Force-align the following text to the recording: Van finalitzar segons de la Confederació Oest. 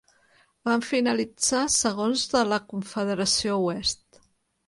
Van 0.67 0.83
finalitzar 0.91 1.59
segons 1.73 2.23
de 2.33 2.43
la 2.53 2.59
Confederació 2.73 3.59
Oest. 3.69 4.21